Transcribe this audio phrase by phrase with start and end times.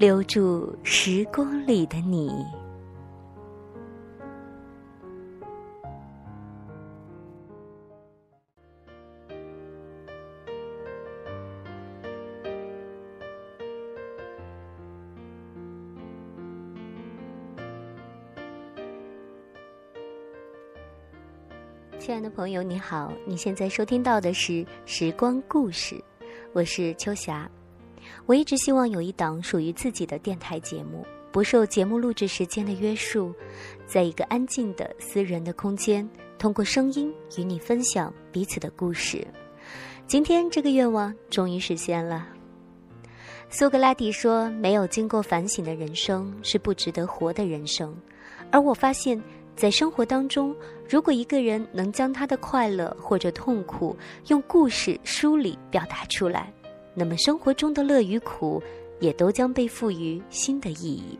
[0.00, 2.32] 留住时光里的你。
[21.98, 23.12] 亲爱的朋友，你好！
[23.26, 24.52] 你现在收听到的是
[24.86, 25.94] 《时光故事》，
[26.54, 27.46] 我是秋霞。
[28.26, 33.34] 我一直希望有一档属于自己的电台节目，不受节目录制时间的约束，
[33.86, 36.08] 在一个安静的私人的空间，
[36.38, 39.26] 通过声音与你分享彼此的故事。
[40.06, 42.28] 今天这个愿望终于实现了。
[43.48, 47.96] 苏格拉底说：“没有经过反省的人生是不值得活的人生。”
[48.50, 49.20] 而我发现。
[49.56, 50.56] 在生活当中，
[50.88, 53.94] 如果一个人能将他的快乐或者痛苦
[54.28, 56.50] 用故事梳理表达出来，
[56.94, 58.62] 那么生活中的乐与苦
[58.98, 61.18] 也都将被赋予新的意义。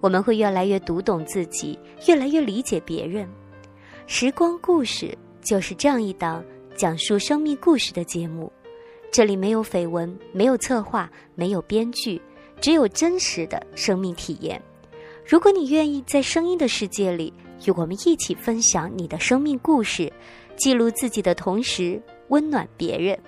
[0.00, 3.28] 我们会越来越读懂自己，越来越理解别人。
[4.06, 6.44] 时光故事就是这样一档
[6.76, 8.52] 讲述生命故事的节目，
[9.10, 12.20] 这里没有绯闻，没有策划，没有编剧，
[12.60, 14.60] 只有真实的生命体验。
[15.26, 17.32] 如果你愿意在声音的世界里。
[17.66, 20.12] 与我们一起分享你的生命故事，
[20.54, 23.18] 记录自己的同时温暖别人。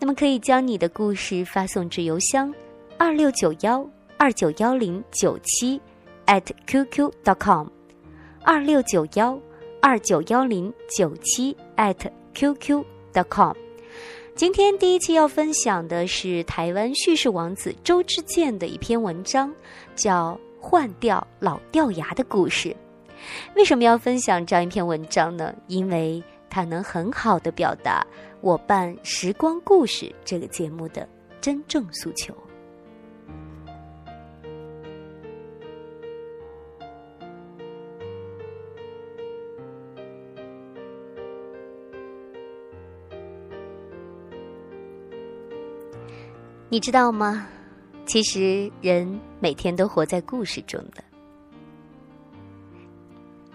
[0.00, 2.54] 那么可以将你的故事发送至邮箱
[2.96, 3.84] 二六九幺
[4.16, 5.80] 二九幺零九七
[6.26, 7.66] at qq dot com
[8.42, 9.38] 二六九幺
[9.82, 11.96] 二九幺零九七 at
[12.34, 13.52] qq dot com。
[14.34, 19.52] 今天第一期要分享的是台湾叙事王子周之健的一篇文章，
[19.96, 22.68] 叫《换掉老掉牙的故事》。
[23.56, 25.52] 为什么要分享这样一篇文章呢？
[25.66, 26.22] 因为
[26.58, 28.04] 它能很好的表达
[28.40, 31.08] 我办《时光故事》这个节目的
[31.40, 32.34] 真正诉求。
[46.68, 47.46] 你知道吗？
[48.04, 51.04] 其实人每天都活在故事中的。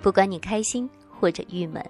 [0.02, 1.85] 不管你开心或者郁闷，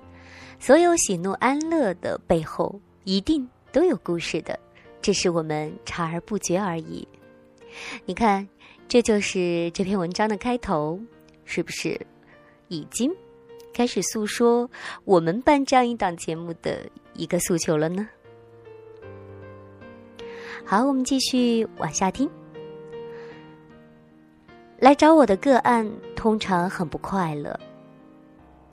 [0.60, 4.58] 所有喜怒哀乐的背后一定都有故事的，
[5.02, 7.08] 只是我们察而不觉而已。
[8.06, 8.48] 你看，
[8.88, 11.00] 这就是这篇文章的开头，
[11.44, 12.00] 是不是
[12.68, 13.12] 已经
[13.74, 14.70] 开始诉说
[15.04, 18.08] 我们办这样一档节目的一个诉求了呢？
[20.66, 22.30] 好，我们继续往下听。
[24.80, 27.60] 来找我的个案通常很不快乐。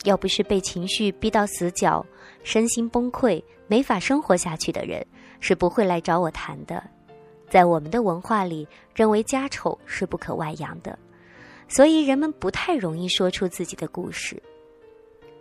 [0.05, 2.05] 要不是被情绪逼到死角，
[2.43, 5.07] 身心崩溃，没法生活下去的人，
[5.41, 6.83] 是不会来找我谈的。
[7.49, 10.99] 在我们的文化里，认为家丑是不可外扬的，
[11.69, 14.41] 所以人们不太容易说出自己的故事。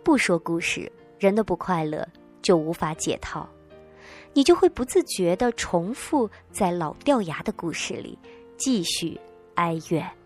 [0.02, 2.06] 不说故事，人的不快乐
[2.42, 3.48] 就无法解套，
[4.32, 8.18] 你就会不自觉地重复在老掉牙的故事里，
[8.56, 9.18] 继续
[9.54, 10.19] 哀怨。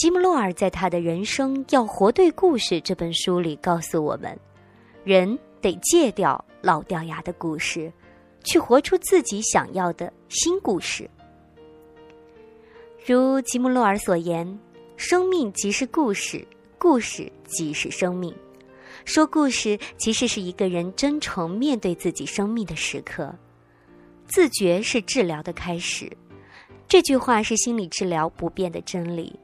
[0.00, 4.34] 吉姆·洛尔在他的人生要活对故事这本书里告诉我们：
[5.04, 7.92] 人得戒掉老掉牙的故事，
[8.42, 11.06] 去活出自己想要的新故事。
[13.04, 14.58] 如吉姆·洛尔所言
[14.96, 18.34] ：“生命即是故事，故事即是生命。
[19.04, 23.30] 说故事其实是一个人真诚面对自己生命的时刻。
[24.28, 26.10] 自觉是治疗的开始。”
[26.88, 29.38] 这句话是心理治疗不变的真理。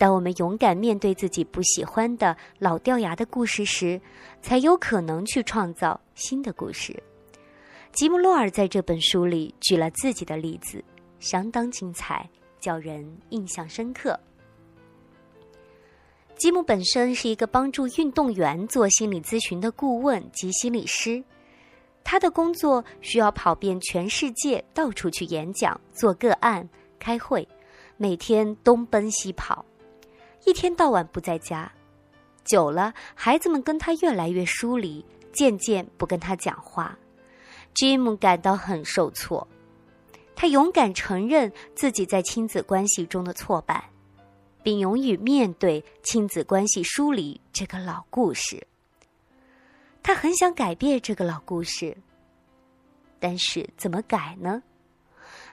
[0.00, 4.00] 当我们勇敢面对自己不喜欢的老掉牙的故事时，
[4.40, 6.98] 才有可能去创造新的故事。
[7.92, 10.82] 吉姆·洛尔在这本书里举了自己的例子，
[11.18, 12.26] 相当精彩，
[12.58, 14.18] 叫人印象深刻。
[16.38, 21.22] 吉姆本身是一个帮助运动员做心理咨询的顾问及心理师，
[22.02, 26.66] 他的工作需要跑遍全世界，到处去演讲、做个案、
[26.98, 27.46] 开会，
[27.98, 29.62] 每天东奔西跑。
[30.44, 31.70] 一天到晚不在家，
[32.44, 36.98] 久了，孩子们跟他越来越疏离，渐渐不跟他讲话。
[37.74, 39.46] Jim 感到很受挫，
[40.34, 43.90] 他勇敢承认自己在亲子关系中的挫败。
[44.62, 48.66] 并勇于面对亲子关系疏离这个老故事。
[50.02, 51.96] 他很想改变这个老故事，
[53.18, 54.62] 但是怎么改呢？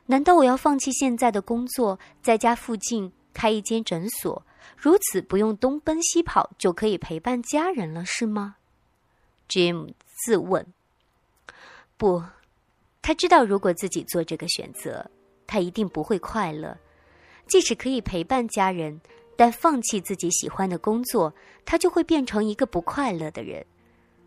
[0.05, 4.45] 难道我要放弃现在的工作，在家附近开一间诊所，
[4.75, 8.57] 如此不用东奔西跑就可以陪伴家人了，是吗
[9.47, 10.65] ？Jim 自问。
[11.95, 12.23] 不，
[13.01, 15.09] 他知道如果自己做这个选择，
[15.47, 16.77] 他一定不会快乐。
[17.47, 18.99] 即使可以陪伴家人，
[19.35, 21.33] 但放弃自己喜欢的工作，
[21.65, 23.65] 他就会变成一个不快乐的人。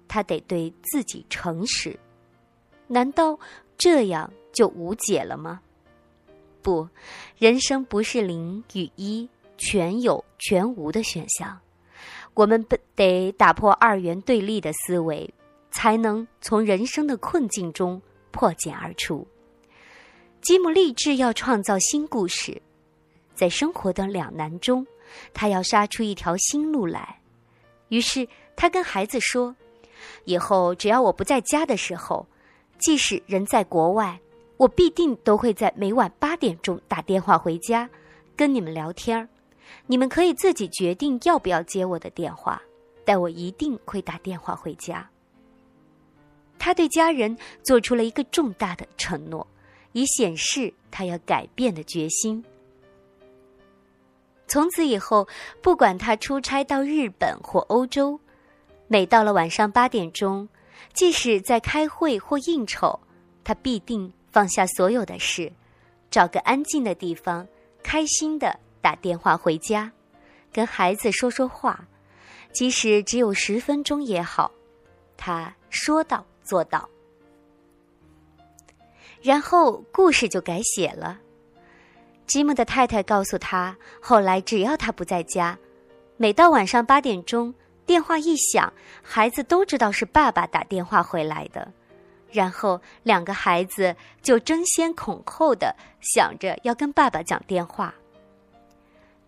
[0.09, 1.97] 他得对自己诚实。
[2.89, 3.39] 难道
[3.79, 5.61] 这样就无解了吗？
[6.63, 6.89] 不，
[7.39, 9.29] 人生不是零与一、
[9.61, 11.57] 全有全无的选项。
[12.35, 12.65] 我们
[12.95, 15.33] 得打破二元对立的思维，
[15.71, 19.27] 才能从人生的困境中破茧而出。
[20.41, 22.61] 吉姆立志要创造新故事。
[23.35, 24.87] 在生活的两难中，
[25.35, 27.21] 他要杀出一条新路来。
[27.89, 28.27] 于是
[28.57, 29.55] 他跟孩子说
[30.25, 32.27] ：“以后只要我不在家的时候，
[32.79, 34.19] 即使人在国外，
[34.57, 37.89] 我必定都会在每晚八点钟打电话回家，
[38.37, 39.29] 跟你们聊天儿。
[39.87, 42.61] 你们可以自己决定要不要接我的电话，
[43.05, 45.09] 但我一定会打电话回家。”
[46.59, 49.47] 他对家人做出了一个重大的承诺，
[49.93, 52.45] 以显示他要改变的决心。
[54.47, 55.27] 从此以后，
[55.63, 58.21] 不管他出差到日本或欧洲，
[58.89, 60.49] 每到了晚上八点钟，
[60.93, 62.99] 即使在开会或应酬，
[63.43, 65.51] 他必定放下所有的事，
[66.11, 67.47] 找个安静的地方，
[67.83, 69.91] 开心的打电话回家，
[70.53, 71.87] 跟孩子说说话，
[72.53, 74.51] 即使只有十分钟也好。
[75.17, 76.89] 他说到做到，
[79.23, 81.21] 然后故事就改写了。
[82.27, 85.59] 吉姆的太太告诉他，后来只要他不在家，
[86.17, 87.53] 每到晚上八点钟，
[87.85, 88.73] 电话一响，
[89.03, 91.71] 孩子都知道是爸爸打电话回来的，
[92.31, 97.93] 然后两个孩子就争先恐后的想着要跟爸爸讲电话。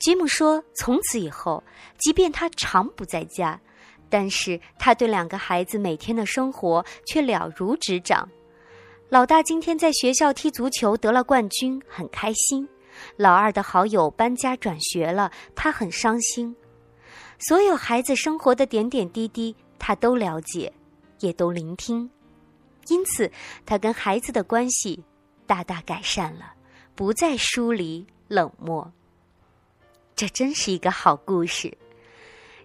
[0.03, 1.63] 吉姆说：“从此以后，
[1.97, 3.61] 即便他常不在家，
[4.11, 8.29] 但是他对两个孩子每天的生活却了如指掌。
[9.11, 12.69] 老大今天在学校踢足球得了冠军，很开心。”
[13.17, 16.55] 老二的好友搬家转学了，他很伤心。
[17.39, 20.73] 所有孩子生活的点点滴滴，他都了解，
[21.21, 22.11] 也都聆听。
[22.89, 23.31] 因此，
[23.65, 25.05] 他跟孩子的关系
[25.47, 26.53] 大大改善了，
[26.97, 28.93] 不再疏离冷漠。
[30.17, 31.73] 这真是一个好故事。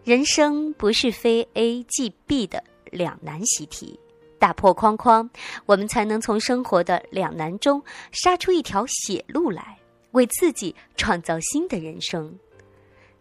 [0.03, 3.99] 人生不是非 A 即 B 的两难习题，
[4.39, 5.29] 打破框框，
[5.65, 9.77] 我们才能从生活的两难中杀出一条血路来。
[10.11, 12.33] 为自己创造新的人生，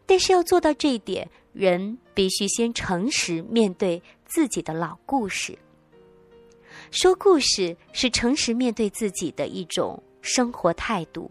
[0.07, 5.59] 但是要做到这一点，人必须先诚实面对自己的老故事。
[6.93, 11.31] 说故事是诚实面对自己的一种生活态度。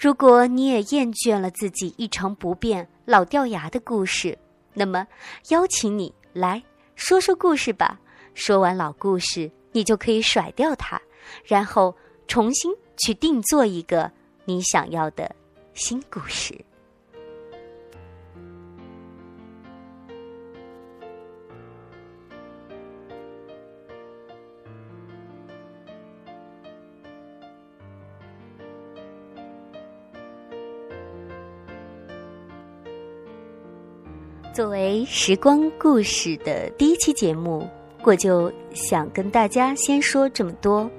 [0.00, 4.36] 如果你也厌倦了自己一成不变、老掉牙的故事，
[4.72, 5.06] 那么
[5.50, 6.62] 邀请你来
[6.94, 8.00] 说说故事吧。
[8.32, 10.98] 说完老故事，你就可以甩掉它，
[11.44, 11.94] 然后
[12.26, 14.10] 重新去定做一个。
[14.46, 15.36] 你想要的
[15.74, 16.58] 新故事。
[34.52, 37.68] 作为时光故事的第一期节目，
[38.02, 40.90] 我就想跟大家先说这么多。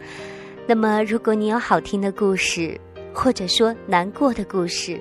[0.66, 2.80] 那么，如果你有好听的故事，
[3.14, 4.98] 或者说难过的故事、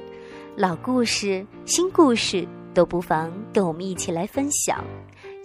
[0.56, 4.84] 老故事、新故事，都不妨跟我们一起来分享，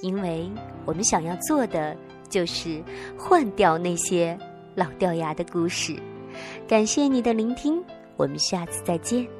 [0.01, 0.49] 因为
[0.83, 1.95] 我们想要做的
[2.27, 2.81] 就是
[3.15, 4.35] 换掉那些
[4.73, 5.95] 老掉牙的故事。
[6.67, 7.83] 感谢你的聆听，
[8.17, 9.34] 我们下次再见。